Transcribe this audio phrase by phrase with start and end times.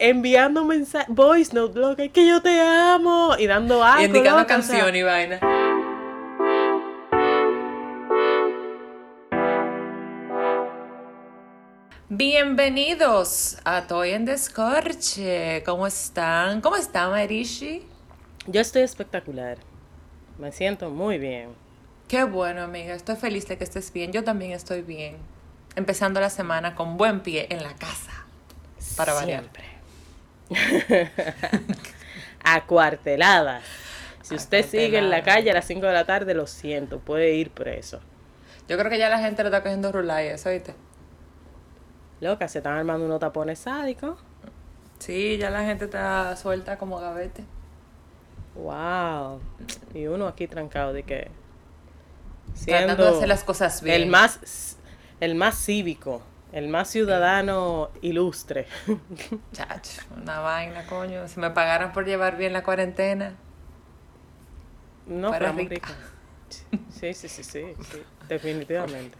[0.00, 4.00] enviando mensajes, voice note, loca, que yo te amo, y dando algo.
[4.00, 5.40] Y indicando loca, o sea, canción y vaina.
[12.08, 15.62] Bienvenidos a Toy en Descorche.
[15.64, 16.60] ¿Cómo están?
[16.60, 17.86] ¿Cómo está Marishi?
[18.46, 19.58] Yo estoy espectacular.
[20.38, 21.50] Me siento muy bien.
[22.08, 22.94] Qué bueno, amiga.
[22.94, 24.10] Estoy feliz de que estés bien.
[24.10, 25.18] Yo también estoy bien.
[25.76, 28.26] Empezando la semana con buen pie en la casa.
[28.96, 29.44] Para variar.
[30.54, 31.10] Siempre.
[32.44, 33.60] Acuartelada.
[34.22, 37.34] Si usted sigue en la calle a las 5 de la tarde, lo siento, puede
[37.34, 38.00] ir preso.
[38.68, 40.74] Yo creo que ya la gente lo está cogiendo rulayas, ¿oíste?
[42.20, 44.18] Loca, se están armando unos tapones sádicos.
[44.98, 47.44] Sí, ya la gente está suelta como gavete.
[48.54, 49.40] Wow.
[49.94, 51.30] Y uno aquí trancado de que
[52.64, 54.02] Tratando de hacer las cosas bien.
[54.02, 54.76] el más
[55.20, 56.22] el más cívico,
[56.52, 58.66] el más ciudadano ilustre.
[59.52, 61.28] Chacho, una vaina, coño.
[61.28, 63.36] Si me pagaran por llevar bien la cuarentena.
[65.06, 65.92] No, fuéramos rica.
[65.92, 65.96] ricos.
[66.90, 69.16] Sí, sí, sí, sí, sí, definitivamente.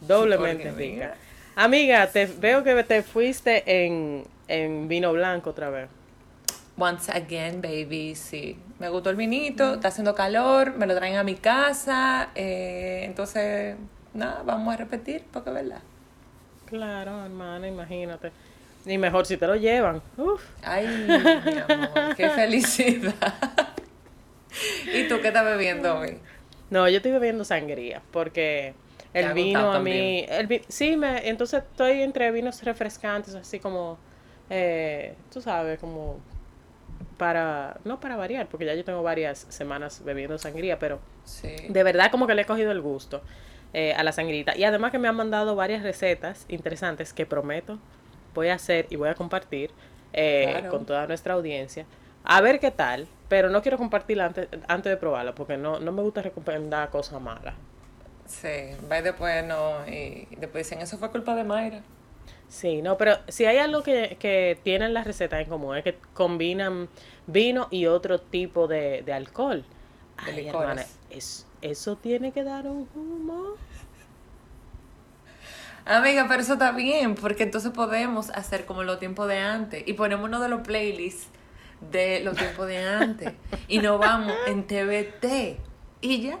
[0.00, 1.16] Doblemente rica.
[1.56, 5.88] Amiga, te veo que te fuiste en, en vino blanco otra vez.
[6.76, 8.58] Once again, baby, sí.
[8.78, 12.30] Me gustó el vinito, está haciendo calor, me lo traen a mi casa.
[12.34, 13.76] eh, entonces,
[14.12, 15.82] nada, vamos a repetir, porque es verdad.
[16.74, 18.32] Claro, hermana, imagínate.
[18.84, 20.02] Y mejor si te lo llevan.
[20.16, 20.42] Uf.
[20.64, 23.14] Ay, mi amor, qué felicidad.
[24.92, 26.18] ¿Y tú qué estás bebiendo hoy?
[26.70, 28.74] No, yo estoy bebiendo sangría porque
[29.12, 33.96] el vino a mí, el sí, me, entonces estoy entre vinos refrescantes, así como,
[34.50, 36.18] eh, tú sabes, como
[37.16, 41.54] para, no para variar, porque ya yo tengo varias semanas bebiendo sangría, pero Sí.
[41.68, 43.22] de verdad como que le he cogido el gusto
[43.74, 44.56] eh, a la sangrita.
[44.56, 47.78] Y además que me han mandado varias recetas interesantes que prometo
[48.34, 49.70] voy a hacer y voy a compartir
[50.12, 50.70] eh, Claro.
[50.70, 51.84] con toda nuestra audiencia.
[52.24, 55.92] A ver qué tal, pero no quiero compartirla antes, antes de probarla, porque no, no
[55.92, 57.54] me gusta recomendar cosas malas.
[58.26, 58.48] Sí,
[58.90, 59.86] va y después no.
[59.86, 61.82] Y después dicen, eso fue culpa de Mayra.
[62.48, 65.96] Sí, no, pero si hay algo que, que tienen las recetas en común, es que
[66.14, 66.88] combinan
[67.26, 69.64] vino y otro tipo de, de alcohol.
[70.24, 70.60] De Ay, licores.
[70.70, 73.54] hermana, es- eso tiene que dar un humo.
[75.86, 79.92] Amiga, pero eso está bien, porque entonces podemos hacer como los tiempos de antes y
[79.94, 81.28] ponemos uno de los playlists
[81.90, 83.32] de los tiempos de antes
[83.68, 85.58] y nos vamos en TVT
[86.00, 86.38] y ya.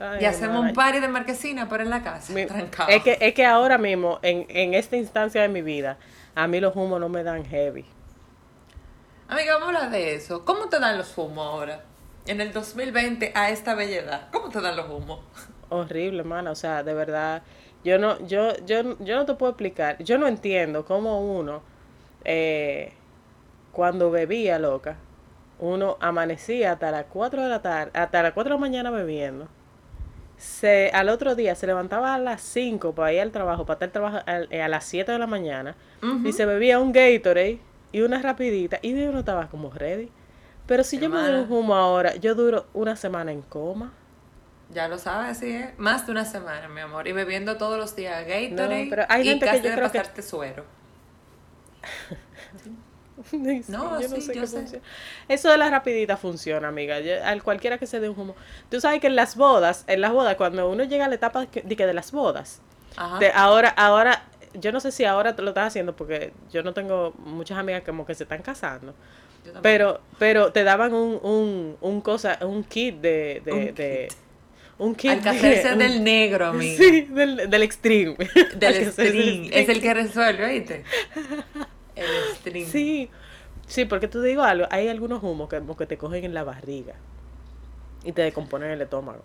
[0.00, 2.90] Ay, y hacemos un party de marquesina, pero en la casa, Mi- trancado.
[2.90, 5.98] Es que, es que ahora mismo, en, en esta instancia de mi vida,
[6.34, 7.84] a mí los humos no me dan heavy.
[9.28, 10.44] Amiga, vamos a hablar de eso.
[10.44, 11.84] ¿Cómo te dan los humos ahora?
[12.26, 15.20] En el 2020, a esta bella edad, ¿cómo te dan los humos?
[15.68, 16.50] Horrible, hermana.
[16.52, 17.42] O sea, de verdad,
[17.84, 20.02] yo no, yo, yo, yo no te puedo explicar.
[20.02, 21.62] Yo no entiendo cómo uno,
[22.24, 22.92] eh,
[23.72, 24.96] cuando bebía loca,
[25.58, 29.48] uno amanecía hasta las 4 de la tarde, hasta las 4 de la mañana bebiendo.
[30.38, 33.90] Se, al otro día se levantaba a las 5 para ir al trabajo, para estar
[33.90, 35.76] trabajo al- eh, a, las 7 de la mañana,
[36.24, 37.60] y se bebía un Gatorade
[37.92, 40.10] y una rapidita, y yo no estaba como ready.
[40.66, 43.92] Pero si yo me doy un humo ahora, yo duro una semana en coma.
[44.70, 45.74] Ya lo sabes, sí, ¿eh?
[45.76, 47.06] Más de una semana, mi amor.
[47.06, 49.76] Y bebiendo todos los días Gatorade No, pero hay y gente que casi yo de
[49.76, 50.64] creo que- suero.
[53.30, 54.56] Sí, No, yo sí, yo qué sé.
[54.58, 54.84] funciona.
[55.28, 56.98] Eso de la rapidita funciona, amiga.
[56.98, 58.34] Yo- al cualquiera que se dé un humo.
[58.70, 61.40] Tú sabes que en las bodas, en las bodas, cuando uno llega a la etapa
[61.40, 62.60] de, que- de que de las bodas,
[62.96, 63.20] Ajá.
[63.20, 66.74] de ahora, ahora, yo no sé si ahora te lo estás haciendo porque yo no
[66.74, 68.94] tengo muchas amigas como que se están casando.
[69.44, 69.52] Yo.
[69.62, 74.08] Pero, pero te daban un, un, un cosa, un kit de, de, Un de-
[74.78, 76.76] un kit Al que de- hacerse un- del negro, amiga.
[76.76, 78.16] Sí, del, del extreme.
[78.56, 79.50] Del string.
[79.52, 80.84] Es el que resuelve, ¿viste?
[81.96, 82.06] El
[82.36, 82.66] string.
[82.66, 83.08] Sí,
[83.68, 86.94] sí, porque tú digo algo, hay algunos humos que, que te cogen en la barriga
[88.02, 89.22] y te descomponen el estómago.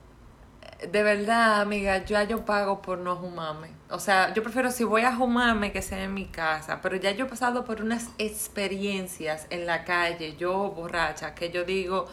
[0.92, 3.70] De verdad, amiga, ya yo pago por no humarme.
[3.92, 6.80] O sea, yo prefiero si voy a humarme que sea en mi casa.
[6.82, 11.64] Pero ya yo he pasado por unas experiencias en la calle, yo borracha, que yo
[11.64, 12.08] digo,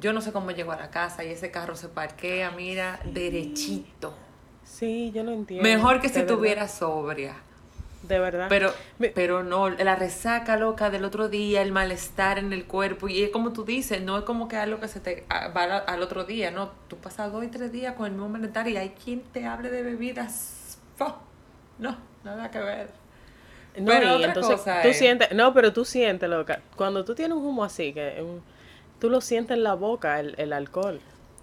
[0.00, 4.14] yo no sé cómo llego a la casa y ese carro se parquea, mira, derechito.
[4.64, 5.68] Sí, yo lo entiendo.
[5.68, 7.34] Mejor que de si verdad, tuviera sobria.
[8.02, 8.46] De verdad.
[8.48, 8.72] Pero,
[9.14, 13.30] pero no, la resaca loca del otro día, el malestar en el cuerpo, y es
[13.30, 16.02] como tú dices, no es como que algo que se te ah, va al, al
[16.02, 18.90] otro día, no, tú pasas dos y tres días con el mismo malestar y hay
[18.90, 20.63] quien te hable de bebidas,
[20.96, 21.18] ¡fo!
[21.78, 22.88] no, nada que ver.
[23.78, 27.14] no, pero otra entonces cosa tú es- sientes, no, pero tú sientes, loca, cuando tú
[27.14, 28.42] tienes un humo así, que un-
[29.00, 31.00] tú lo sientes en la boca, el, el alcohol.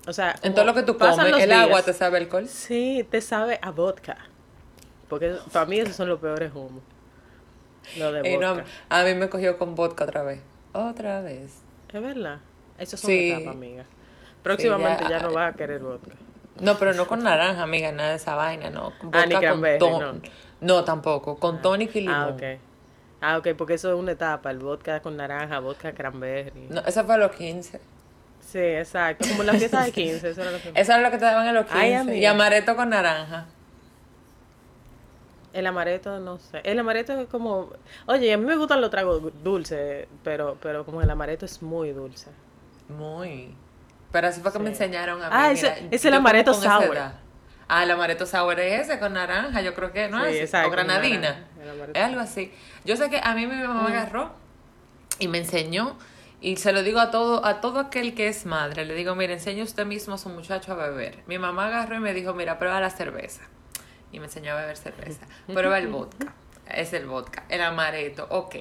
[0.08, 2.48] O sea, En todo lo que tú comes, el agua te sabe alcohol.
[2.48, 4.18] Sí, te sabe a vodka.
[5.10, 6.82] Porque para mí esos son los peores humos.
[7.98, 8.70] Lo de Y no, vodka.
[8.90, 10.40] a mí me cogió con vodka otra vez.
[10.74, 11.62] Otra vez.
[11.94, 12.40] Es verdad.
[12.80, 13.30] Eso son Sí.
[13.32, 13.84] etapas, amiga.
[14.42, 16.16] Próximamente ya- ya, no vas a querer vodka.
[16.62, 18.94] No, pero no con naranja, amiga, nada de esa vaina, no.
[19.00, 20.22] Con Ah, ni vodka con ton-
[20.62, 20.84] no.
[20.84, 21.38] tampoco.
[21.38, 22.16] Con tónico y limón.
[22.16, 22.44] Ah, ok.
[23.22, 24.50] Ah, ok, porque eso es una etapa.
[24.52, 26.68] El vodka con naranja, vodka cranberry.
[26.70, 27.80] No, esa fue a los 15.
[28.40, 29.28] Sí, exacto.
[29.30, 30.30] Como la fiesta de 15.
[30.32, 30.72] Eso era lo que...
[30.76, 31.80] Eso era lo que te daban a los 15.
[31.80, 32.32] Ay, y amiga.
[32.32, 33.46] amaretto con naranja.
[35.54, 36.62] El amaretto, no sé.
[36.64, 37.70] El amaretto es como...
[38.08, 41.92] Oye, a mí me gustan los tragos dulces, pero, pero como el amaretto es muy
[41.92, 42.30] dulce.
[42.88, 43.54] Muy.
[44.12, 45.32] Pero así fue que me enseñaron a mí.
[45.36, 46.98] Ah, ese- mira, es el amaretto sour.
[47.74, 50.42] Ah, el amaretto sour es ese con naranja, yo creo que no Sí, es.
[50.42, 51.46] exacto, o granadina.
[51.94, 52.52] Es algo así.
[52.84, 54.34] Yo sé que a mí mi mamá me agarró
[55.20, 55.98] y me enseñó.
[56.44, 58.84] Y se lo digo a todo, a todo aquel que es madre.
[58.84, 61.20] Le digo, mire, enseñe usted mismo a su muchacho a beber.
[61.28, 63.44] Mi mamá agarró y me dijo, mira, prueba la cerveza.
[64.12, 65.22] Y me enseñó a beber cerveza.
[65.46, 66.34] Prueba el vodka.
[66.68, 67.44] Es el vodka.
[67.48, 68.26] El amaretto.
[68.32, 68.56] Ok.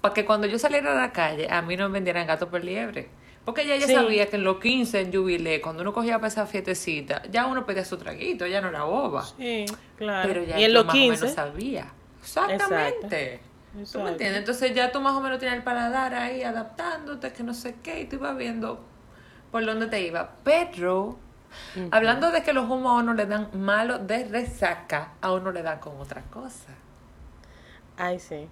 [0.00, 2.62] Para que cuando yo saliera a la calle, a mí no me vendieran gato por
[2.62, 3.10] liebre.
[3.48, 3.94] Porque ya ella Sí.
[3.94, 7.64] sabía que en los 15, en Jubilé, cuando uno cogía para esa fiestecita, ya uno
[7.64, 9.24] pedía su traguito, ya no era boba.
[9.24, 9.64] Sí,
[9.96, 10.28] claro.
[10.28, 11.20] Pero ya y en los más o 15...
[11.22, 11.92] menos sabía.
[12.20, 13.40] Exactamente.
[13.72, 14.08] ¿Tú me Exacto.
[14.08, 14.38] entiendes?
[14.40, 18.02] Entonces ya tú más o menos tienes el paladar ahí adaptándote, que no sé qué,
[18.02, 18.84] y tú ibas viendo
[19.50, 20.34] por dónde te iba.
[20.44, 21.16] Pero,
[21.90, 25.62] hablando de que los humos a uno le dan malo de resaca, a uno le
[25.62, 26.74] dan con otra cosa.
[27.96, 28.46] Ay, sí.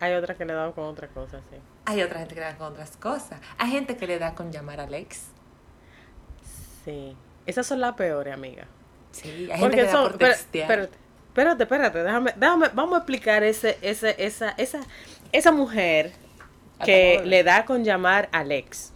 [0.00, 1.56] Hay otra que le dado con otra cosa, sí.
[1.86, 3.40] Hay otra gente que le da con otras cosas.
[3.58, 5.26] Hay gente que le da con llamar al ex.
[6.84, 7.16] Sí.
[7.46, 8.64] Esas son las peores, amiga.
[9.12, 10.02] Sí, hay gente Porque que le da son...
[10.04, 10.70] por espera- textear.
[10.70, 10.96] Espérate,
[11.28, 12.02] espérate, espérate.
[12.02, 14.80] Déjame, déjame, vamos a explicar ese, ese, esa, esa,
[15.32, 16.12] esa mujer
[16.84, 18.92] que le da con llamar al ex.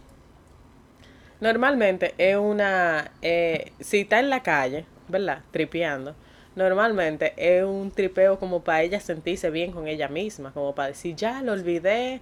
[1.41, 3.11] Normalmente es una...
[3.21, 5.41] eh, si está en la calle, ¿verdad?
[5.51, 6.15] Tripeando.
[6.55, 10.51] Normalmente es un tripeo como para ella sentirse bien con ella misma.
[10.53, 12.21] Como para decir, ya lo olvidé.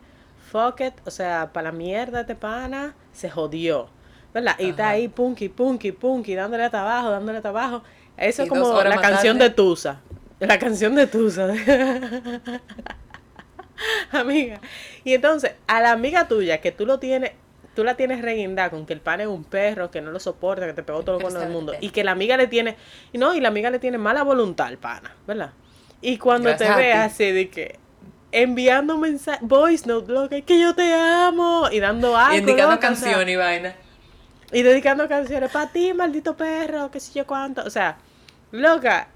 [0.54, 0.94] Fuck it.
[1.06, 2.94] O sea, para la mierda este pana.
[3.12, 3.90] Se jodió.
[4.34, 4.56] ¿Verdad?
[4.60, 7.82] Y está ahí punky, punky, punky, dándole hasta abajo, dándole hasta abajo.
[8.18, 9.50] Eso es como la canción tarde.
[9.50, 10.02] de Tusa.
[10.40, 11.48] La canción de Tusa.
[14.12, 14.62] amiga.
[15.04, 17.32] Y entonces, a la amiga tuya que tú lo tienes,
[17.76, 20.68] tú la tienes reguindada con que el pan es un perro, que no lo soporta,
[20.68, 21.74] que te pegó todo lo bueno del mundo.
[21.80, 22.76] Y que la amiga le tiene,
[23.12, 25.52] y no, y la amiga le tiene mala voluntad al pana, ¿verdad?
[26.02, 27.80] Y cuando Gracias te ve así de que
[28.34, 32.36] enviando mensajes, voice note, loca, que yo te amo, y dando algo.
[32.36, 33.76] y indicando canción y vaina.
[34.52, 37.64] y dedicando canciones para ti, maldito perro, qué sé yo cuánto.
[37.64, 37.98] O sea,
[38.52, 39.08] loca.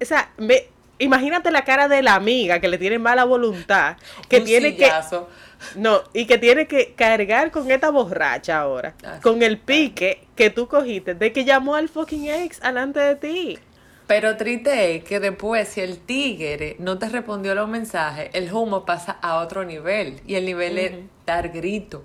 [0.00, 0.64] O sea, me-
[0.98, 3.96] imagínate la cara de la amiga que le tiene mala voluntad,
[4.28, 5.28] que Un tiene sillazo.
[5.28, 5.78] que.
[5.80, 8.94] No, y que tiene que cargar con esta borracha ahora.
[9.02, 13.16] Ah, con el pique que tú cogiste de que llamó al fucking ex alante de
[13.16, 13.58] ti.
[14.06, 18.84] Pero triste es que después, si el tigre no te respondió los mensajes, el humo
[18.84, 20.20] pasa a otro nivel.
[20.26, 20.92] Y el nivel es
[21.26, 22.04] dar grito.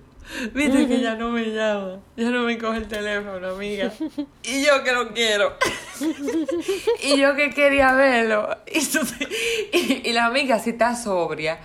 [0.54, 3.92] Viste que ya no me llama, ya no me coge el teléfono, amiga.
[4.44, 5.54] Y yo que lo quiero.
[7.04, 8.50] y yo que quería verlo.
[8.68, 9.00] Y, tú-
[9.74, 11.60] y- y la amiga, si está sobria,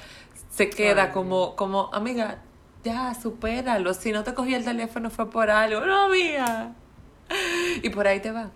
[0.50, 2.38] se queda Ay, como, como, amiga,
[2.84, 3.94] ya, supéralo.
[3.94, 5.80] Si no te cogí el teléfono fue por algo.
[5.84, 6.72] No, amiga.
[7.82, 8.50] Y por ahí te va.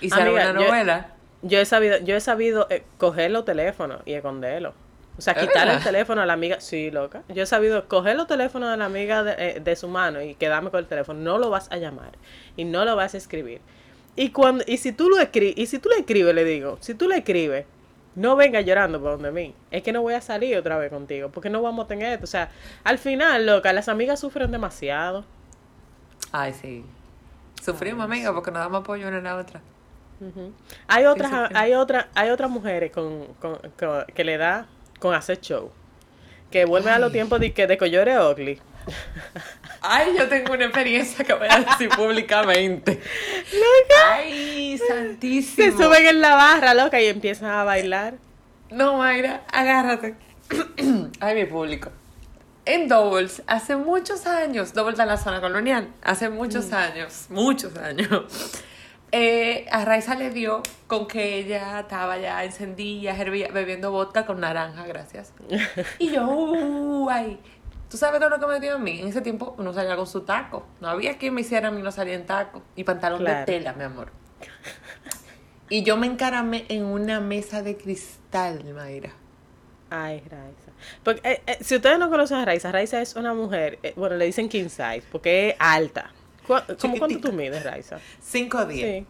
[0.00, 1.08] Y sale una novela.
[1.10, 4.74] Yo he sabido, yo he sabido eh, coger los teléfonos y esconderlos.
[5.16, 6.60] O sea, ¿Es quitarle el teléfono a la amiga.
[6.60, 7.22] Sí, loca.
[7.28, 10.36] Yo he sabido coger los teléfonos de la amiga de, eh, de su mano y
[10.36, 11.20] quedarme con el teléfono.
[11.20, 12.12] No lo vas a llamar
[12.56, 13.60] y no lo vas a escribir.
[14.14, 16.94] Y cuando y si tú lo escribes, y si tú le escribes, le digo, si
[16.94, 17.66] tú le escribes,
[18.16, 19.54] no venga llorando por donde mí.
[19.70, 22.24] Es que no voy a salir otra vez contigo, porque no vamos a tener esto.
[22.24, 22.50] O sea,
[22.82, 25.24] al final, loca, las amigas sufren demasiado.
[26.32, 26.84] Ay, sí.
[27.62, 29.60] Sufrimos, amiga, porque nos damos apoyo una en la otra.
[30.88, 31.54] Hay otras, sí, sí.
[31.54, 34.66] hay otras, hay otras mujeres con, con- con- que le da
[34.98, 35.70] con hacer show.
[36.50, 37.12] Que vuelven a los Ay.
[37.12, 38.60] tiempos de que de Coyore Ugly.
[39.82, 43.00] Ay, yo tengo una experiencia que voy a decir públicamente.
[44.10, 45.76] Ay, Se santísimo.
[45.76, 48.14] suben en la barra, loca, y empiezan a bailar.
[48.70, 50.14] No, Mayra, agárrate.
[51.20, 51.90] Ay, mi público.
[52.64, 58.24] En Doubles, hace muchos años, Doubles de la zona colonial, hace muchos años, muchos años,
[59.12, 64.40] eh, a Raiza le dio con que ella estaba ya encendida, hervía, bebiendo vodka con
[64.40, 65.32] naranja, gracias.
[65.98, 67.38] Y yo, uh, ay,
[67.88, 69.00] ¿tú sabes todo lo que me dio a mí?
[69.00, 70.66] En ese tiempo uno salía con su taco.
[70.80, 72.62] No había quien me hiciera a mí no salía en taco.
[72.76, 73.40] Y pantalón Claro.
[73.40, 74.10] de tela, mi amor.
[75.70, 79.10] Y yo me encaramé en una mesa de cristal, Mayra.
[79.90, 80.72] Ay, Raiza.
[81.02, 84.16] Porque, eh, eh, si ustedes no conocen a Raiza, Raiza es una mujer, eh, bueno,
[84.16, 86.10] le dicen king size, porque es alta.
[86.48, 87.98] ¿Cu- ¿Cómo cuánto tú mides, Raiza?
[88.20, 88.88] Cinco días.
[88.90, 89.06] Sí.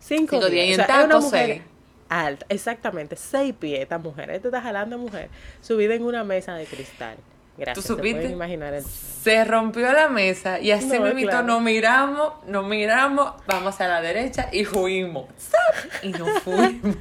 [0.00, 0.64] Cinco, Cinco días.
[0.64, 0.78] Y días.
[0.78, 1.62] en O sea, una taco, mujer- seis.
[2.08, 4.30] alta, exactamente, seis pies esta mujer.
[4.30, 5.28] Esta está jalando mujer,
[5.60, 7.16] subida en una mesa de cristal.
[7.56, 7.84] Gracias.
[7.84, 8.26] ¿Tú supiste?
[8.28, 8.84] Imaginar el...
[8.84, 11.46] Se rompió la mesa y así No, me invitó, claro.
[11.48, 15.24] nos miramos, nos miramos, vamos a la derecha y fuimos.
[15.36, 16.04] ¡Zap!
[16.04, 16.96] Y nos fuimos.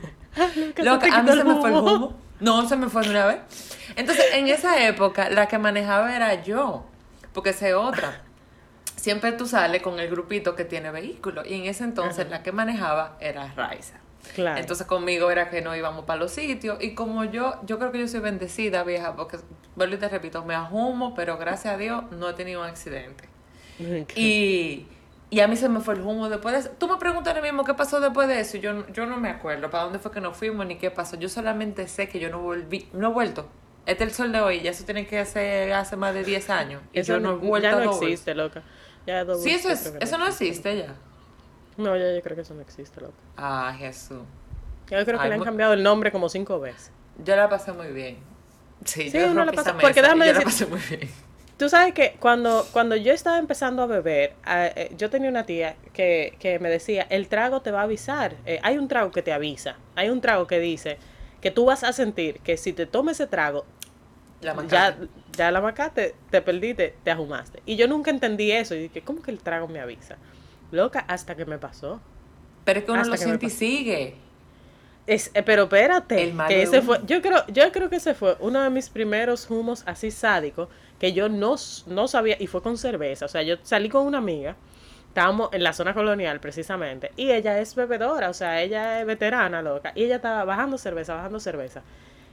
[0.78, 1.94] Loca, te a mí se me fue el humo.
[1.94, 2.18] humo.
[2.40, 3.38] No, se me fue de una vez.
[3.96, 6.86] Entonces, en esa época, la que manejaba era yo.
[7.34, 8.22] Porque esa es otra.
[8.98, 11.44] Siempre tú sales con el grupito que tiene vehículo.
[11.46, 14.00] Y en ese entonces, la que manejaba era Raiza.
[14.36, 14.60] Claro.
[14.60, 18.00] Entonces conmigo era que no íbamos para los sitios y como yo, yo creo que
[18.00, 19.38] yo soy bendecida, vieja, porque,
[19.78, 23.24] vuelvo y te repito, me ajumo, pero gracias a Dios no he tenido un accidente.
[24.16, 24.88] Y,
[25.30, 26.72] y a mí se me fue el humo después de eso.
[26.78, 29.18] Tú me preguntas ahora mismo qué pasó después de eso y yo, no- yo no
[29.18, 31.16] me acuerdo para dónde fue que nos fuimos ni qué pasó.
[31.18, 33.48] Yo solamente sé que yo no volví, no he vuelto.
[33.86, 36.50] Este es el sol de hoy, ya eso tiene que hacer hace más de 10
[36.50, 36.82] años.
[36.92, 38.62] Y Eso yo no he vuelto ya no existe, loca.
[39.08, 40.94] Ya Sí, eso, es, eso no existe ya.
[41.78, 43.14] No, ya yo creo que eso no existe, loca.
[43.38, 44.20] Ah, Jesús.
[44.90, 46.92] Yo creo que Ay, le han cambiado el nombre como cinco veces.
[47.24, 48.18] Yo la pasé muy bien.
[48.84, 51.10] Sí, Sí, yo uno la pasa- porque déjame yo la decir- pasé muy bien.
[51.58, 55.76] Tú sabes que cuando, cuando yo estaba empezando a beber, eh, yo tenía una tía
[55.94, 58.36] que, que me decía, el trago te va a avisar.
[58.46, 59.78] Eh, hay un trago que te avisa.
[59.96, 60.98] Hay un trago que dice
[61.42, 63.66] que tú vas a sentir que si te tomes ese trago,
[64.42, 64.98] La ya.
[65.38, 67.62] Ya la macaste, te perdiste, te ajumaste.
[67.66, 68.76] Y yo nunca entendí eso.
[68.76, 70.18] Y dije, ¿cómo que el trago me avisa?
[70.72, 72.02] Loca, hasta que me pasó.
[72.66, 74.16] Pero es que uno hasta lo que siente y sigue.
[75.06, 78.36] Es, eh, pero espérate, El que ese fue, yo creo, yo creo que ese fue
[78.42, 80.68] uno de mis primeros humos así sádicos
[81.00, 83.26] que yo no, no sabía y fue con cerveza.
[83.26, 84.58] O sea, yo salí con una amiga,
[85.08, 89.62] estábamos en la zona colonial precisamente, y ella es bebedora, o sea, ella es veterana,
[89.62, 91.84] loca, y ella estaba bajando cerveza, bajando cerveza.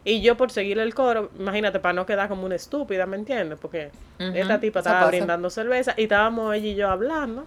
[0.04, 3.58] Y yo por seguir el coro, imagínate, para no quedar como una estúpida, ¿me entiendes?
[3.60, 5.08] Porque esta tipa eso estaba pasa.
[5.08, 7.46] brindando cerveza y estábamos ella y yo hablando.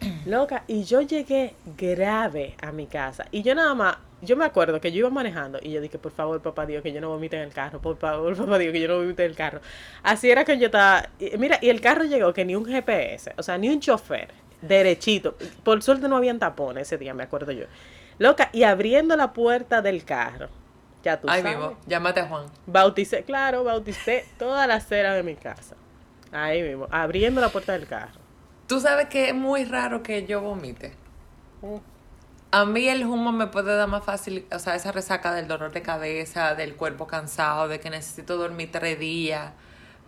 [0.26, 3.26] Loca, y yo llegué grave a mi casa.
[3.30, 6.12] Y yo nada más, yo me acuerdo que yo iba manejando y yo dije, por
[6.12, 7.80] favor, papá Dios, que yo no vomite en el carro.
[7.80, 9.60] Por favor, papá Dios, que yo no vomite en el carro.
[10.02, 11.08] Así era que yo estaba.
[11.18, 14.28] y Mira, y el carro llegó que ni un GPS, o sea, ni un chofer,
[14.62, 15.36] derechito.
[15.62, 17.66] Por suerte no habían tapones ese día, me acuerdo yo.
[18.18, 20.48] Loca, y abriendo la puerta del carro.
[21.02, 21.56] Ya tú Ahí sabes.
[21.58, 22.46] mismo, llámate a Juan.
[22.66, 25.76] Bauticé, claro, bauticé toda la acera de mi casa.
[26.32, 28.20] Ahí mismo, abriendo la puerta del carro.
[28.66, 30.92] Tú sabes que es muy raro que yo vomite.
[31.62, 31.76] Mm.
[32.52, 35.72] A mí el humo me puede dar más fácil, o sea, esa resaca del dolor
[35.72, 39.52] de cabeza, del cuerpo cansado, de que necesito dormir tres días.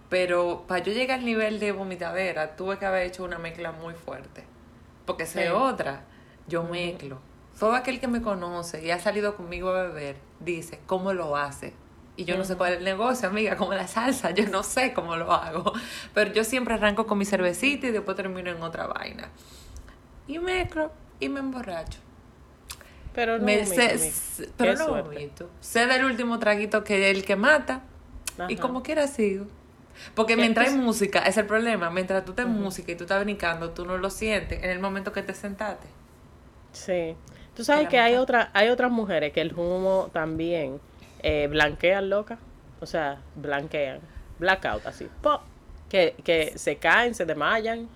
[0.08, 3.94] Pero para yo llegar al nivel de vomitadera, tuve que haber hecho una mezcla muy
[3.94, 4.44] fuerte.
[5.06, 5.40] Porque Sí.
[5.48, 6.02] otra.
[6.48, 7.18] Yo mezclo.
[7.62, 11.72] Todo aquel que me conoce y ha salido conmigo a beber dice, ¿cómo lo hace?
[12.16, 14.92] Y yo no sé cuál es el negocio, amiga, como la salsa, yo no sé
[14.92, 15.72] cómo lo hago.
[16.12, 19.28] Pero yo siempre arranco con mi cervecita y después termino en otra vaina.
[20.26, 20.90] Y mezclo
[21.20, 22.00] y me emborracho.
[23.14, 25.48] Pero no Me vomito, sé- pero no vomito.
[25.60, 27.82] Sé del último traguito que es el que mata.
[28.48, 29.46] Y como quiera sigo.
[30.16, 31.90] Porque mientras hay música, es el problema.
[31.90, 34.80] Mientras tú estás en música y tú estás brincando, tú no lo sientes en el
[34.80, 35.86] momento que te sentaste.
[36.72, 37.14] Sí.
[37.54, 38.22] Tú sabes que hay mata.
[38.22, 40.80] otra, hay otras mujeres que el humo también
[41.22, 42.38] eh, blanquean loca.
[42.80, 44.00] O sea, blanquean.
[44.38, 45.08] Blackout, así.
[45.20, 45.42] ¡pop!
[45.88, 47.88] Que, que se caen, se desmayan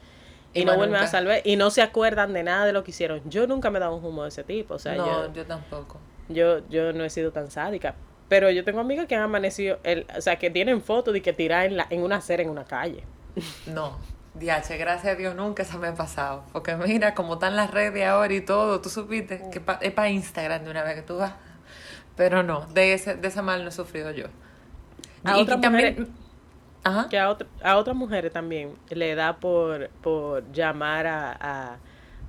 [0.52, 2.90] y, Y no vuelven a salvar y no se acuerdan de nada de lo que
[2.90, 3.22] hicieron.
[3.28, 4.74] Yo nunca me he dado un humo de ese tipo.
[4.74, 5.98] O sea, no, yo, yo tampoco.
[6.28, 7.94] yo, yo no he sido tan sádica.
[8.28, 11.32] Pero yo tengo amigas que han amanecido, el, o sea, que tienen fotos de que
[11.32, 13.04] tiran en, la, en una acera en una calle.
[13.66, 13.98] No.
[14.38, 16.44] DH, gracias a Dios nunca se me ha pasado.
[16.52, 20.08] Porque mira, como están las redes ahora y todo, tú supiste que pa- es para
[20.10, 21.32] Instagram de una vez que tú vas.
[22.16, 24.26] Pero no, de ese, de ese mal no he sufrido yo.
[25.24, 26.12] A Y- y otras también- mujeres-
[26.84, 27.08] Ajá.
[27.08, 31.76] que a, otra- a otras mujeres también le da por, por llamar a, a,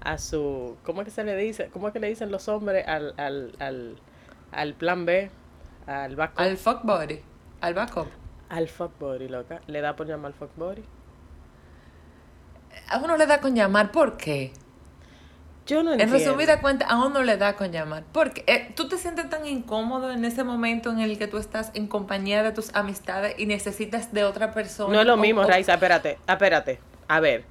[0.01, 1.69] a su, ¿cómo es que se le dice?
[1.71, 3.95] ¿Cómo es que le dicen los hombres al, al, al,
[4.51, 5.29] al plan B?
[5.85, 6.39] Al backup.
[6.39, 7.21] Al fuck body,
[7.61, 8.07] al backup.
[8.49, 9.61] Al fuck body, loca.
[9.67, 10.83] Le da por llamar al fuck body.
[12.89, 14.51] A uno le da con llamar, ¿por qué?
[15.65, 16.17] Yo no En entiendo.
[16.17, 18.03] resumida cuenta, a uno le da con llamar.
[18.13, 21.71] Porque eh, tú te sientes tan incómodo en ese momento en el que tú estás
[21.73, 24.93] en compañía de tus amistades y necesitas de otra persona.
[24.93, 26.79] No es lo o- mismo, o- Raiza, espérate, espérate.
[27.09, 27.43] A ver,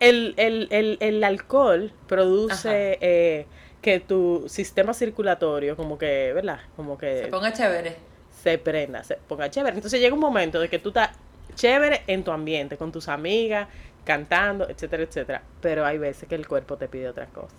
[0.00, 3.46] el, el, el, el alcohol produce eh,
[3.82, 6.58] que tu sistema circulatorio, como que, ¿verdad?
[6.74, 7.96] Como que Se ponga chévere.
[8.42, 9.76] se prenda, se ponga chévere.
[9.76, 11.10] Entonces llega un momento de que tú estás
[11.54, 13.68] chévere en tu ambiente, con tus amigas,
[14.04, 15.42] cantando, etcétera, etcétera.
[15.60, 17.54] Pero hay veces que el cuerpo te pide otra cosa.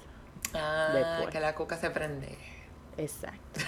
[0.54, 1.30] Ah, Después.
[1.30, 2.38] que la cuca se prende.
[2.98, 3.62] Exacto.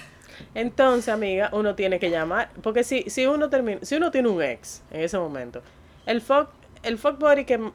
[0.56, 4.42] Entonces, amiga, uno tiene que llamar, porque si, si uno termina, si uno tiene un
[4.42, 5.62] ex en ese momento,
[6.06, 6.50] el fuck,
[6.82, 7.72] el fuck body que,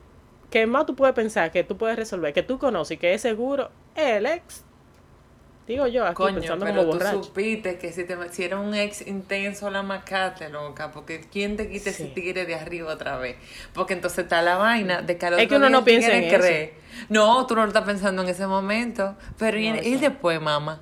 [0.50, 3.22] que más tú puedes pensar que tú puedes resolver, que tú conoces y que es
[3.22, 4.64] seguro, es el ex.
[5.68, 7.22] Digo yo, aquí Coño, pensando pero como tú borracho.
[7.22, 11.68] supiste que si, te, si era un ex intenso la macate, loca, porque ¿quién te
[11.68, 13.36] quita ese tigre de arriba otra vez?
[13.74, 16.74] Porque entonces está la vaina de que al Es que uno no piensa en cree.
[17.10, 19.14] No, tú no lo estás pensando en ese momento.
[19.38, 20.00] Pero y, No, y eso.
[20.00, 20.80] después, mamá,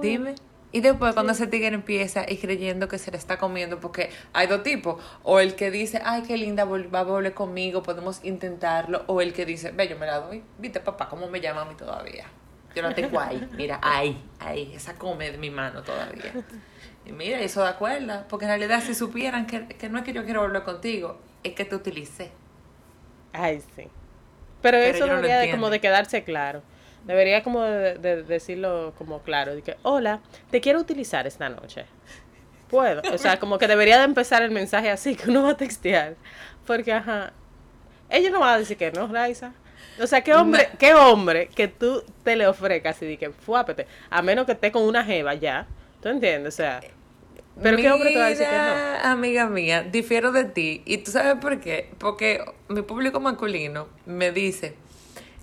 [0.00, 0.34] dime.
[0.72, 4.48] Y después cuando ese tigre empieza y creyendo que se le está comiendo, porque hay
[4.48, 9.04] dos tipos, o el que dice, ay, qué linda, va a volver conmigo, podemos intentarlo,
[9.06, 11.64] o el que dice, ve, yo me la doy, viste papá, ¿cómo me llama a
[11.66, 12.26] mí todavía?
[12.74, 16.32] Yo la tengo ahí, mira, ahí, ahí, esa come de mi mano todavía.
[17.06, 20.12] Y mira, eso da cuerda, porque en realidad si supieran que, que no es que
[20.12, 22.32] yo quiero volver contigo, es que te utilicé.
[23.32, 23.88] Ay, sí.
[24.62, 26.62] Pero, Pero eso no debería de, como de quedarse claro.
[27.04, 29.54] Debería como de, de decirlo como claro.
[29.54, 31.84] De que, hola, te quiero utilizar esta noche.
[32.68, 33.02] Puedo.
[33.12, 36.16] O sea, como que debería de empezar el mensaje así, que uno va a textear.
[36.66, 37.32] Porque, ajá,
[38.08, 39.52] ellos no van a decir que no, Raiza.
[40.02, 40.78] O sea, ¿qué hombre, No.
[40.78, 43.86] qué hombre que tú te le ofrezcas y que fuápete?
[44.10, 45.66] A menos que esté con una jeva ya.
[46.02, 46.54] ¿Tú entiendes?
[46.54, 46.80] O sea,
[47.62, 49.10] pero ¿qué hombre te va a decir que no?
[49.10, 50.82] Amiga mía, difiero de ti.
[50.84, 51.90] ¿Y tú sabes por qué?
[51.98, 54.74] Porque mi público masculino me dice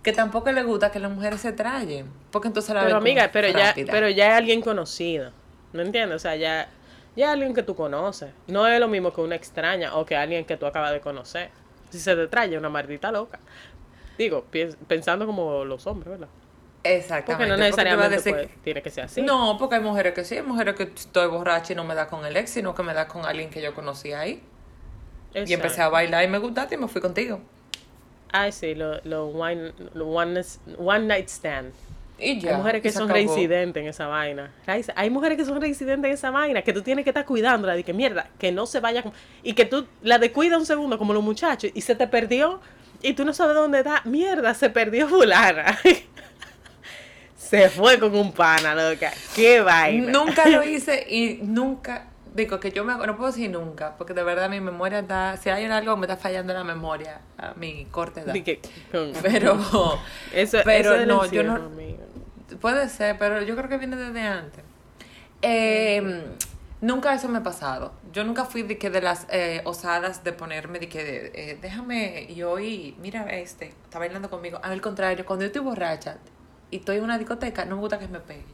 [0.03, 2.07] que tampoco le gusta que las mujeres se trayen.
[2.31, 5.31] Porque entonces la Pero amiga, pero ya, pero ya es alguien conocido.
[5.73, 6.17] ¿No entiendes?
[6.17, 6.67] O sea, ya,
[7.15, 8.31] ya es alguien que tú conoces.
[8.47, 11.49] No es lo mismo que una extraña o que alguien que tú acabas de conocer.
[11.91, 13.39] Si se te trae una maldita loca.
[14.17, 14.45] Digo,
[14.87, 16.27] pensando como los hombres, ¿verdad?
[16.83, 17.33] Exactamente.
[17.33, 19.21] Porque no necesariamente decir tiene que ser así.
[19.21, 22.07] No, porque hay mujeres que sí, hay mujeres que estoy borracha y no me da
[22.07, 24.41] con el ex, sino que me da con alguien que yo conocí ahí.
[25.33, 27.39] Y empecé a bailar y me gustaste y me fui contigo.
[28.33, 30.41] Ay, sí, lo, lo one, lo one,
[30.77, 31.71] one night stand.
[32.17, 32.51] Y ya.
[32.51, 33.15] hay mujeres que son acabó.
[33.15, 34.53] reincidentes en esa vaina.
[34.95, 37.83] Hay mujeres que son reincidentes en esa vaina, que tú tienes que estar cuidándola, de
[37.83, 39.03] que mierda, que no se vaya.
[39.03, 39.13] con-
[39.43, 42.61] Y que tú la descuidas un segundo, como los muchachos, y se te perdió,
[43.01, 44.01] y tú no sabes dónde está.
[44.05, 45.77] Mierda, se perdió fulana.
[47.37, 49.11] se fue con un pana, loca.
[49.35, 50.11] Qué vaina.
[50.11, 54.23] Nunca lo hice y nunca, digo que yo me, no puedo decir nunca, porque de
[54.23, 58.21] verdad mi memoria está, si hay algo me está fallando la memoria a mi corta
[58.21, 58.33] edad.
[58.33, 59.57] Que- con- Pero,
[60.33, 61.99] eso, pero eso no, yo no, amigo.
[62.61, 64.63] puede ser, pero yo creo que viene desde antes.
[65.41, 66.23] Eh,
[66.81, 67.93] nunca eso me ha pasado.
[68.11, 72.25] Yo nunca fui de que de las eh, osadas de ponerme de que eh, déjame
[72.29, 74.59] y hoy, mira este, está bailando conmigo.
[74.63, 76.17] Al contrario, cuando yo estoy borracha
[76.71, 78.45] y estoy en una discoteca, no me gusta que me peguen.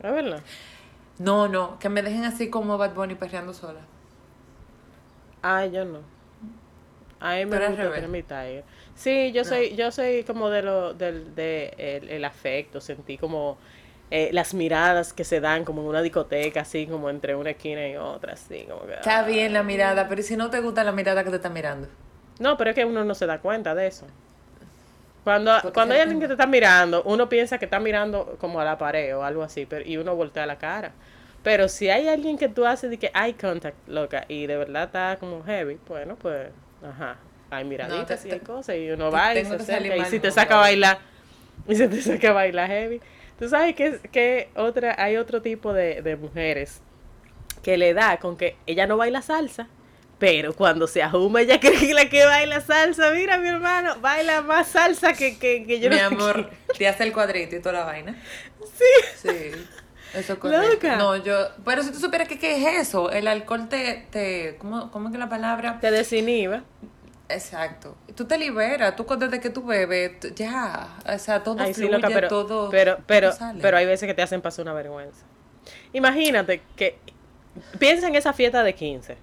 [0.00, 0.42] Es verdad.
[1.18, 3.80] No, no, que me dejen así como Bad Bunny perreando sola.
[5.42, 6.00] Ay, yo no.
[7.20, 8.64] A mí me Pero gusta tener mi tiger.
[8.94, 13.58] Sí, yo soy, yo soy como de lo, del, de el, el afecto, sentí como
[14.16, 17.88] eh, las miradas que se dan como en una discoteca, así como entre una esquina
[17.88, 18.92] y otra, así como que.
[18.92, 19.22] Está ah.
[19.24, 21.88] bien la mirada, pero ¿y si no te gusta la mirada que te está mirando?
[22.38, 24.06] No, pero es que uno no se da cuenta de eso.
[25.24, 28.64] Cuando, cuando hay alguien que te está mirando, uno piensa que está mirando como a
[28.64, 30.92] la pared o algo así, pero, y uno voltea la cara.
[31.42, 34.84] Pero si hay alguien que tú haces de que eye contact, loca, y de verdad
[34.84, 36.50] está como heavy, bueno, pues,
[36.88, 37.16] ajá,
[37.50, 40.30] hay miraditas te- y hay cosas, y uno va y se acerca, y si te
[40.30, 40.98] saca a bailar,
[41.66, 43.00] y se te saca a bailar heavy.
[43.38, 46.80] Tú sabes que, que otra, hay otro tipo de, de mujeres
[47.62, 49.68] que le da con que ella no baila salsa,
[50.18, 54.42] pero cuando se ajuma ella cree que la que baila salsa, mira mi hermano, baila
[54.42, 57.80] más salsa que, que, que yo Mi no amor, te hace el cuadrito y toda
[57.80, 58.16] la vaina.
[58.76, 59.28] Sí.
[59.28, 59.52] Sí.
[60.14, 60.38] Eso.
[60.40, 60.96] Loca.
[60.96, 61.48] No, yo.
[61.64, 64.06] Pero si tú supieras que qué es eso, el alcohol te.
[64.10, 65.80] te ¿cómo, ¿Cómo es que la palabra?
[65.80, 66.62] Te desinhibe.
[67.28, 67.96] Exacto.
[68.14, 70.96] Tú te liberas, tú desde que tú bebes, ya.
[71.12, 72.70] O sea, todo Ay, sí, fluye, loca, pero, todo.
[72.70, 75.24] pero, pero, todo pero hay veces que te hacen pasar una vergüenza.
[75.92, 76.98] Imagínate que
[77.78, 79.16] piensa en esa fiesta de 15.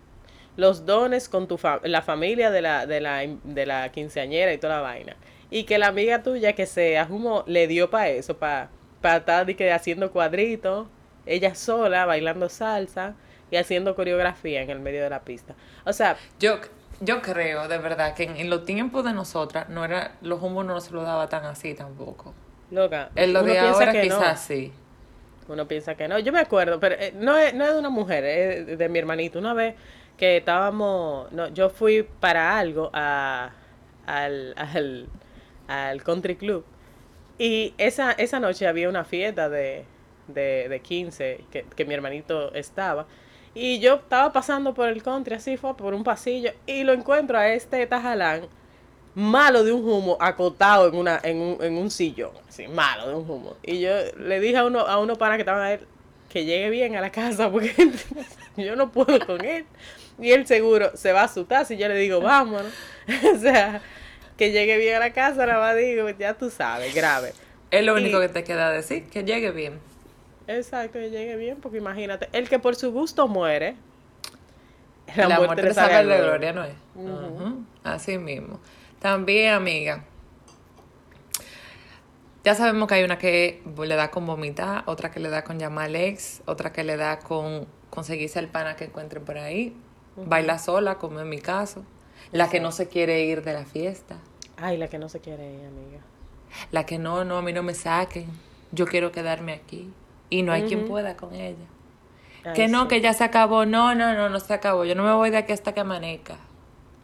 [0.57, 4.57] Los dones con tu fa- la familia de la, de la, de la quinceañera y
[4.57, 5.15] toda la vaina.
[5.49, 8.69] Y que la amiga tuya que se ajumó le dio para eso, para
[9.01, 10.87] pa estar que haciendo cuadritos,
[11.25, 13.15] ella sola, bailando salsa
[13.49, 15.55] y haciendo coreografía en el medio de la pista.
[15.85, 16.59] O sea, Yo,
[17.01, 20.65] yo creo, de verdad, que en, en los tiempos de nosotras, no era, los humos
[20.65, 22.35] no se lo daba tan así tampoco.
[22.71, 23.11] loca.
[23.15, 24.19] En lo uno de piensa ahora que no.
[24.19, 24.73] quizás sí.
[25.47, 26.19] Uno piensa que no.
[26.19, 28.99] Yo me acuerdo, pero eh, no, es, no es de una mujer, es de mi
[28.99, 29.39] hermanito.
[29.39, 29.75] Una vez
[30.17, 33.51] que estábamos, no, yo fui para algo a,
[34.05, 35.09] al, al,
[35.67, 36.65] al country club
[37.37, 39.85] y esa, esa noche había una fiesta de,
[40.27, 43.07] de, de 15 que, que mi hermanito estaba.
[43.53, 47.37] Y yo estaba pasando por el country, así fue, por un pasillo, y lo encuentro
[47.37, 48.47] a este tajalán
[49.13, 53.15] malo de un humo acotado en una en un, en un sillón, así, malo de
[53.15, 53.55] un humo.
[53.63, 55.79] Y yo le dije a uno a uno para que estaban ahí
[56.29, 57.73] que llegue bien a la casa porque
[58.57, 59.65] yo no puedo con él.
[60.19, 62.71] Y él seguro se va a asustar si yo le digo, vámonos.
[63.35, 63.81] o sea,
[64.37, 67.33] que llegue bien a la casa, nada más digo, ya tú sabes, grave.
[67.71, 69.79] Es lo único que te queda decir, que llegue bien.
[70.47, 73.75] Exacto, que llegue bien, porque imagínate, el que por su gusto muere,
[75.15, 76.73] la, muerte, le sabe la gloria, ¿no es?
[77.83, 78.59] Así mismo.
[78.99, 80.03] También, amiga,
[82.43, 85.59] ya sabemos que hay una que le da con vomitar, otra que le da con
[85.59, 89.75] llamar al ex, otra que le da con conseguirse el pana que encuentren por ahí,
[90.15, 91.83] baila sola, como en mi caso,
[92.31, 94.17] la que no se quiere ir de la fiesta.
[94.57, 95.99] Ay, la que no se quiere ir, amiga.
[96.71, 98.27] La que no, no, a mí no me saquen,
[98.71, 99.91] yo quiero quedarme aquí
[100.31, 101.67] y no hay quien pueda con ella.
[102.55, 105.13] que no, que ya se acabó, no, no, no, no se acabó, yo no me
[105.13, 106.37] voy de aquí hasta que amanezca.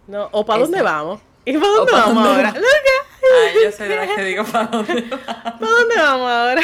[0.08, 1.20] No, o para dónde vamos.
[1.46, 2.54] ¿Y para dónde vamos ahora?
[2.56, 5.26] Ay, yo soy de la que digo para dónde vamos.
[5.44, 6.62] ¿Para dónde vamos ahora?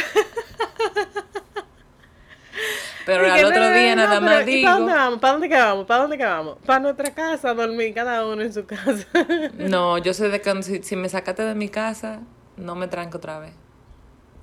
[3.05, 4.65] Pero al otro día nada más digo.
[4.65, 5.19] ¿Para dónde vamos?
[5.19, 5.85] ¿Para dónde que vamos?
[5.85, 6.57] ¿Para dónde que vamos?
[6.65, 9.05] Para nuestra casa, dormir cada uno en su casa.
[9.57, 12.21] no, yo soy de que si, si me sacaste de mi casa,
[12.55, 13.53] no me tranco otra vez.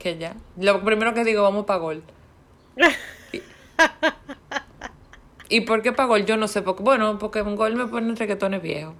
[0.00, 0.34] Que ya.
[0.56, 2.02] Lo primero que digo, vamos para gol.
[3.32, 3.42] y,
[5.56, 6.26] ¿Y por qué para gol?
[6.26, 6.62] Yo no sé.
[6.62, 8.94] Porque, bueno, porque un gol me pone reggaetones viejos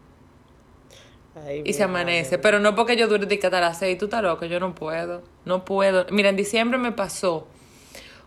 [1.65, 2.39] y se amanece.
[2.39, 3.99] Pero no porque yo dure de hasta las seis.
[3.99, 5.23] Tú estás loco, yo no puedo.
[5.45, 6.07] No puedo.
[6.11, 7.47] Mira, en diciembre me pasó.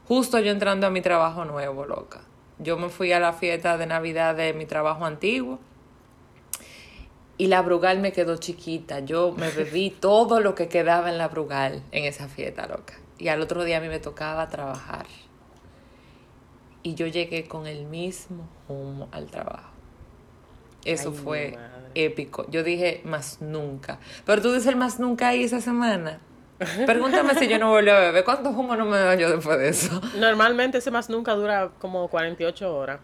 [0.07, 2.21] Justo yo entrando a mi trabajo nuevo, loca.
[2.59, 5.59] Yo me fui a la fiesta de Navidad de mi trabajo antiguo.
[7.37, 8.99] Y la Brugal me quedó chiquita.
[8.99, 12.95] Yo me bebí todo lo que quedaba en la Brugal en esa fiesta, loca.
[13.17, 15.05] Y al otro día a mí me tocaba trabajar.
[16.83, 19.71] Y yo llegué con el mismo humo al trabajo.
[20.85, 21.57] Eso fue
[21.95, 22.45] épico.
[22.49, 23.99] Yo dije más nunca.
[24.25, 26.19] Pero tú dices el más nunca ahí esa semana.
[26.85, 28.23] Pregúntame si yo no vuelvo a beber.
[28.23, 30.01] ¿Cuántos humos no me doy yo después de eso?
[30.17, 32.99] Normalmente ese más nunca dura como 48 horas.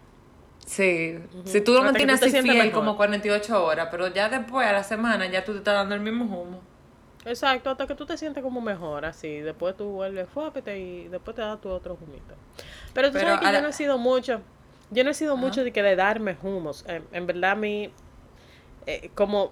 [0.70, 4.84] Sí, si tú lo mantienes así fiel como 48 horas, pero ya después a la
[4.84, 6.62] semana ya tú te estás dando el mismo humo.
[7.26, 9.40] Exacto, hasta que tú te sientes como mejor, así.
[9.40, 12.36] Después tú vuelves, fuápete y después te das tu otro humito.
[12.94, 14.42] Pero tú sabes que yo no he sido mucho,
[14.92, 16.86] yo no he sido mucho de que de darme humos.
[16.88, 17.92] En, verdad, a mí,
[18.86, 19.52] eh, como, o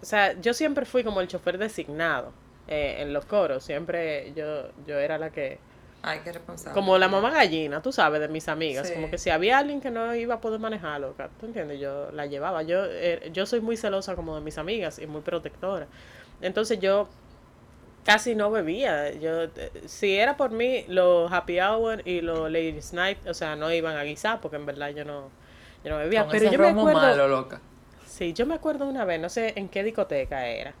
[0.00, 2.32] sea, yo siempre fui como el chofer designado
[2.66, 3.62] eh, en los coros.
[3.62, 5.58] Siempre yo, yo era la que...
[6.02, 6.74] Ay, qué responsable.
[6.74, 8.90] Como la mamá gallina, tú sabes, de mis amigas.
[8.90, 11.78] Como que si había alguien que no iba a poder manejarlo, ¿tú entiendes?
[11.78, 12.62] Yo la llevaba.
[12.62, 15.86] Yo, eh, yo soy muy celosa como de mis amigas y muy protectora.
[16.40, 17.08] Entonces yo
[18.04, 19.12] casi no bebía.
[19.12, 19.48] Yo,
[19.86, 23.96] si era por mí, los happy hour y los ladies night, o sea, no iban
[23.96, 25.28] a guisar porque en verdad yo no,
[25.84, 26.26] yo no bebía.
[26.28, 27.28] pero yo me acuerdo.
[27.28, 27.60] loca.
[28.06, 30.74] Sí, yo me acuerdo una vez, no sé en qué discoteca era,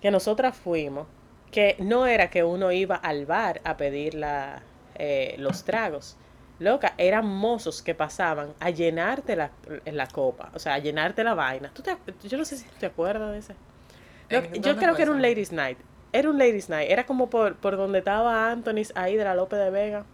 [0.00, 1.06] que nosotras fuimos,
[1.54, 4.60] que no era que uno iba al bar a pedir la,
[4.96, 6.16] eh, los tragos.
[6.58, 9.52] Loca, eran mozos que pasaban a llenarte la,
[9.86, 11.70] la copa, o sea, a llenarte la vaina.
[11.72, 11.96] ¿Tú te,
[12.28, 13.54] yo no sé si te acuerdas de ese.
[14.60, 15.78] yo creo que era un Ladies Night
[16.14, 19.56] era un ladies night, era como por, por donde estaba Anthony ahí de la Lope
[19.56, 20.06] de Vega.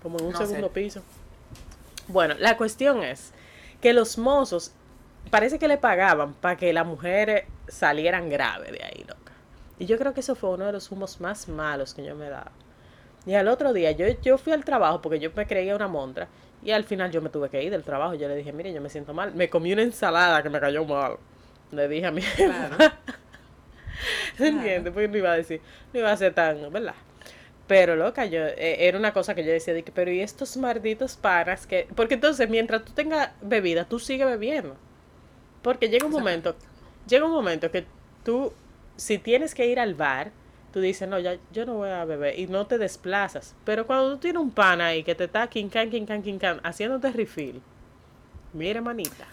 [0.00, 1.02] Como en un segundo piso.
[2.06, 3.32] Bueno, la cuestión es
[3.80, 4.72] que los mozos
[5.30, 9.15] parece que le pagaban para que las mujeres salieran graves de ahí, loca.
[9.78, 12.28] Y yo creo que eso fue uno de los humos más malos que yo me
[12.28, 12.52] daba.
[13.26, 16.28] Y al otro día yo, yo fui al trabajo porque yo me creía una montra
[16.62, 18.14] y al final yo me tuve que ir del trabajo.
[18.14, 19.34] Yo le dije, mire, yo me siento mal.
[19.34, 21.16] Me comí una ensalada que me cayó mal.
[21.72, 22.22] Le dije a mi
[24.38, 24.92] ¿Entiendes?
[24.92, 25.60] Porque no iba a decir,
[25.92, 26.94] no iba a ser tan, ¿verdad?
[27.66, 30.56] Pero loca, yo, eh, era una cosa que yo decía, de que, pero ¿y estos
[30.56, 31.88] malditos paras que...?
[31.96, 34.76] Porque entonces, mientras tú tengas bebida, tú sigues bebiendo.
[35.62, 36.54] Porque llega un momento,
[37.08, 37.84] llega un momento que
[38.24, 38.52] tú,
[38.96, 40.32] si tienes que ir al bar,
[40.72, 43.54] tú dices, no, ya, yo no voy a beber, y no te desplazas.
[43.64, 47.62] Pero cuando tú tienes un pan ahí que te está quincan, quincan, quincan, haciéndote refill,
[48.52, 49.26] mira, manita.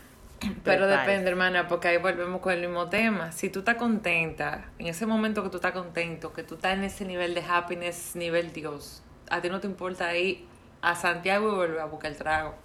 [0.63, 3.32] Pero depende, hermana, porque ahí volvemos con el mismo tema.
[3.32, 6.84] Si tú estás contenta, en ese momento que tú estás contento, que tú estás en
[6.84, 10.45] ese nivel de happiness, nivel Dios, a ti no te importa ir
[10.82, 12.56] a Santiago y volver a buscar el trago.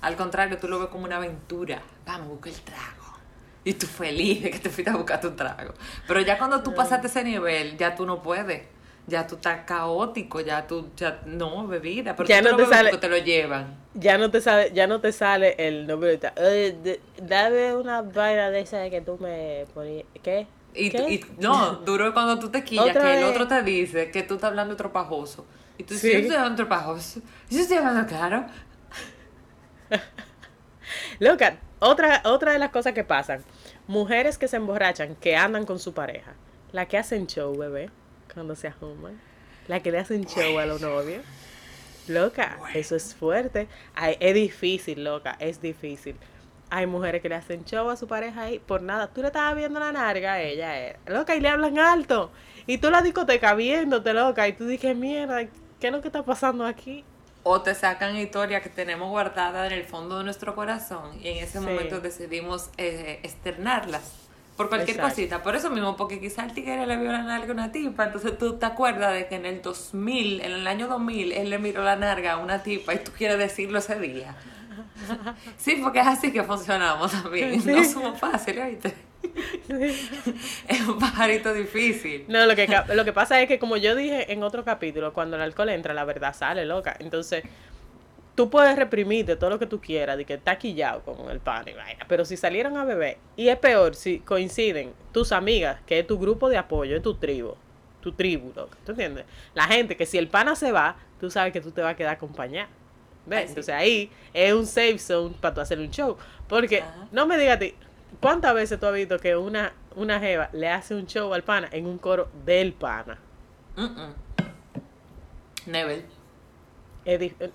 [0.00, 1.82] Al contrario, tú lo ves como una aventura.
[2.06, 2.97] Vamos, a buscar el trago.
[3.68, 5.74] Y tú feliz de que te fuiste a buscar tu trago.
[6.06, 8.62] Pero ya cuando tú pasaste ese nivel, ya tú no puedes
[9.06, 12.96] ya tú estás caótico, ya tú, ya, no, bebida, pero ya tú no te sale,
[12.96, 13.76] te lo llevan.
[13.92, 18.60] Ya no te sale, ya no te sale el nombre de, dame una vaina de
[18.60, 20.46] esa que tú me ponías, ¿qué?
[20.74, 24.36] Y, y no, duro cuando tú te quillas, que el otro te dice que tú
[24.36, 25.46] estás hablando tropajoso.
[25.76, 27.20] Y tú dices, yo estoy hablando tropajoso.
[27.50, 28.46] Yo estoy hablando claro.
[31.18, 33.42] Loca, otra, otra de las cosas que pasan,
[33.88, 36.34] mujeres que se emborrachan, que andan con su pareja,
[36.70, 37.90] la que hacen show, bebé
[38.32, 39.20] cuando se ajuman.
[39.66, 41.24] La que le hacen show a los novios.
[42.06, 43.68] Loca, eso es fuerte.
[44.20, 46.16] es difícil, loca, es difícil.
[46.70, 49.08] Hay mujeres que le hacen show a su pareja ahí por nada.
[49.08, 50.96] Tú le estabas viendo la narga ella, eh.
[51.06, 52.30] loca, y le hablan alto.
[52.66, 55.46] Y tú la discoteca viéndote, loca, y tú dices, mierda,
[55.80, 57.04] ¿qué es lo que está pasando aquí?
[57.50, 61.38] O te sacan historias que tenemos guardadas en el fondo de nuestro corazón y en
[61.38, 61.64] ese Sí.
[61.64, 64.12] momento decidimos eh, externarlas.
[64.58, 65.14] Por cualquier Exacto.
[65.14, 65.42] cosita.
[65.42, 68.04] Por eso mismo, porque quizá el tigre le vio la narga a una tipa.
[68.04, 71.58] Entonces tú te acuerdas de que en el 2000, en el año 2000, él le
[71.58, 74.34] miró la narga a una tipa y tú quieres decirlo ese día.
[75.56, 77.62] Sí, porque es así que funcionamos también.
[77.64, 78.94] No somos fáciles, ¿oíste?
[80.68, 82.24] Es un pajarito difícil.
[82.28, 85.36] No, lo que, lo que pasa es que como yo dije en otro capítulo, cuando
[85.36, 86.96] el alcohol entra, la verdad sale, loca.
[86.98, 87.44] Entonces,
[88.34, 91.64] tú puedes reprimirte todo lo que tú quieras, de que está quillado con el pan
[91.66, 95.98] y vaina, pero si salieron a beber, y es peor si coinciden tus amigas, que
[95.98, 97.54] es tu grupo de apoyo, es tu tribu,
[98.00, 99.24] tu tribu, loca, ¿tú entiendes?
[99.54, 101.96] La gente que si el pana se va, tú sabes que tú te vas a
[101.96, 102.68] quedar acompañada.
[103.26, 103.38] ¿Ves?
[103.38, 103.48] Ay, sí.
[103.50, 106.16] Entonces ahí es un safe zone para tú hacer un show.
[106.48, 107.08] Porque, Ajá.
[107.10, 107.74] no me digas a ti,
[108.20, 111.68] ¿cuántas veces tú has visto que una, una jeva le hace un show al pana
[111.72, 113.18] en un coro del pana?
[113.76, 114.14] Mm-mm.
[115.66, 116.02] Never.
[117.04, 117.52] Es dif- eh,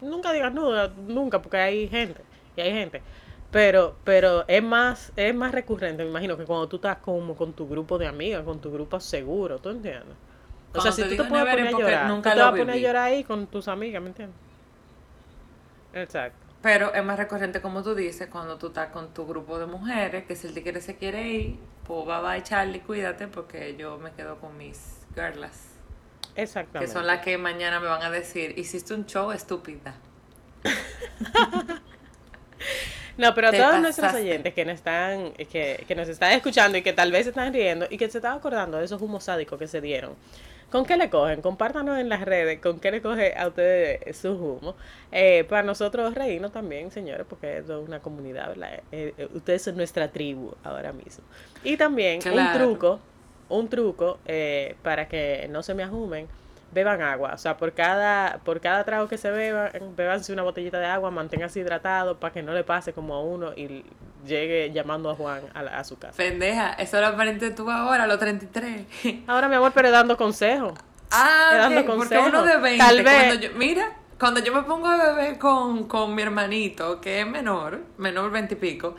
[0.00, 2.24] nunca digas no, nunca, porque hay gente,
[2.56, 3.02] y hay gente.
[3.50, 7.54] Pero, pero es más, es más recurrente, me imagino, que cuando tú estás como con
[7.54, 10.18] tu grupo de amigas, con tu grupo seguro, ¿tú entiendes?
[10.74, 12.56] O sea, si tú te puedes never poner a llorar, nunca tú te vas a
[12.56, 14.40] poner a llorar ahí con tus amigas, ¿me entiendes?
[15.92, 16.45] Exacto.
[16.66, 20.24] Pero es más recurrente, como tú dices, cuando tú estás con tu grupo de mujeres,
[20.24, 24.10] que si el tigre se quiere ir, pues bye bye Charlie, cuídate, porque yo me
[24.10, 25.68] quedo con mis girlas.
[26.34, 26.92] Que Exactamente.
[26.92, 29.94] son las que mañana me van a decir, hiciste un show estúpida.
[33.18, 36.82] No, pero a todos nuestros oyentes que nos están, que, que nos están escuchando y
[36.82, 39.58] que tal vez se están riendo y que se están acordando de esos humos sádicos
[39.58, 40.16] que se dieron.
[40.70, 41.42] ¿Con qué le cogen?
[41.42, 44.74] Compártanos en las redes con qué le coge a ustedes su humo.
[45.12, 48.80] Eh, para nosotros reírnos también, señores, porque es una comunidad, ¿verdad?
[48.90, 51.24] Eh, eh, ustedes son nuestra tribu ahora mismo.
[51.62, 53.00] Y también un truco,
[53.48, 56.26] un truco eh, para que no se me ajumen,
[56.72, 57.32] beban agua.
[57.34, 61.10] O sea, por cada, por cada trago que se beban, bebanse una botellita de agua,
[61.10, 63.84] manténganse hidratados para que no le pase como a uno y
[64.26, 66.16] llegue llamando a Juan a, la- a su casa.
[66.16, 68.86] Pendeja, eso lo aprendiste tú ahora, a los 33.
[69.26, 70.72] Ahora, mi amor, pero dando consejos.
[71.10, 72.84] Ah, Te dando porque uno de 20.
[72.84, 77.00] Tal vez- Cuando yo, mira, cuando yo me pongo a beber con, con mi hermanito,
[77.00, 78.96] que es menor, menor 20 y pico,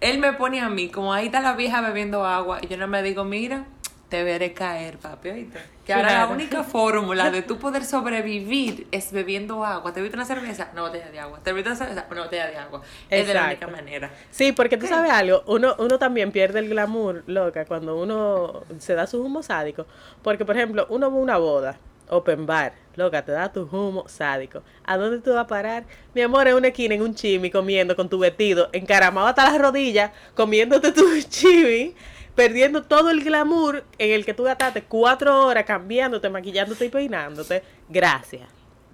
[0.00, 2.86] él me pone a mí, como ahí está la vieja bebiendo agua, y yo no
[2.88, 3.66] me digo, mira,
[4.08, 5.58] te veré caer, papi, ¿oíste?
[5.84, 9.92] Que ahora la única fórmula de tú poder sobrevivir es bebiendo agua.
[9.92, 10.70] ¿Te bebiste una cerveza?
[10.72, 11.40] Una botella de agua.
[11.42, 12.06] ¿Te bebiste una cerveza?
[12.10, 12.82] Una botella de agua.
[13.10, 13.76] Es de la única Exacto.
[13.76, 14.10] manera.
[14.30, 18.94] Sí, porque tú sabes algo, uno, uno también pierde el glamour, loca, cuando uno se
[18.94, 19.86] da su humo sádico.
[20.22, 24.08] Porque, por ejemplo, uno va a una boda, open bar, loca, te da tu humo
[24.08, 24.62] sádico.
[24.84, 25.84] ¿A dónde tú vas a parar?
[26.14, 29.58] Mi amor, en una esquina, en un chimi, comiendo con tu vestido, encaramado hasta las
[29.58, 31.94] rodillas, comiéndote tu chimi,
[32.34, 37.62] perdiendo todo el glamour en el que tú gastaste cuatro horas cambiándote, maquillándote y peinándote.
[37.88, 38.48] Gracias.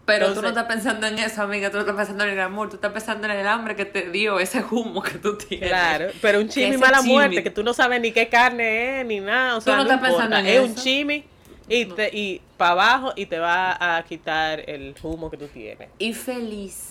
[0.06, 1.70] Pero tú Entonces- no estás pensando en eso, amiga.
[1.70, 2.68] Tú no estás pensando en el glamour.
[2.68, 5.68] Tú estás pensando en el hambre que te dio ese humo que tú tienes.
[5.68, 9.06] Claro, pero un chimi mala chimi- muerte, que tú no sabes ni qué carne es,
[9.06, 11.24] ni nada, o sea, no no, estás pensando en es un chimi
[11.68, 15.88] y, te, y para abajo y te va a quitar el humo que tú tienes.
[15.98, 16.88] Y feliz.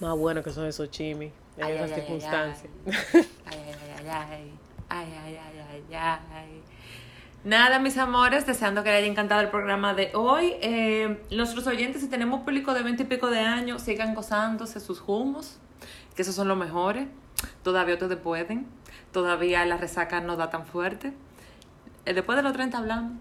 [0.00, 2.68] Más bueno que son esos chimis en esas circunstancias.
[2.86, 2.94] Ay,
[3.46, 4.52] ay, ay, ay.
[4.88, 6.62] Ay, ay, ay, ay, ay.
[7.44, 10.54] Nada, mis amores, deseando que les haya encantado el programa de hoy.
[10.62, 15.02] Eh, nuestros oyentes, si tenemos público de 20 y pico de años, sigan gozándose sus
[15.06, 15.58] humos,
[16.16, 17.06] que esos son los mejores.
[17.62, 18.66] Todavía ustedes pueden.
[19.12, 21.12] Todavía la resaca no da tan fuerte.
[22.06, 23.12] Eh, después de los 30 hablamos.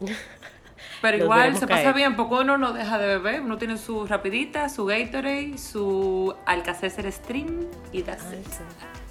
[1.00, 3.40] Pero Los igual se pasa bien, porque uno no deja de beber.
[3.40, 8.46] Uno tiene su rapidita, su Gatorade, su Alcacer Stream y that's Ay, it.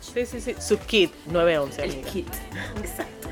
[0.01, 1.83] Sí, sí, sí, su kit 911.
[1.83, 2.09] El amiga.
[2.11, 2.27] kit.
[2.77, 3.29] Exacto.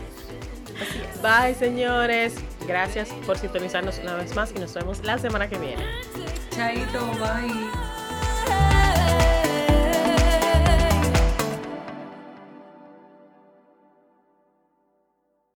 [0.81, 1.21] Así es.
[1.21, 2.35] Bye, señores.
[2.67, 5.83] Gracias por sintonizarnos una vez más y nos vemos la semana que viene.
[6.51, 7.86] Chaito, bye.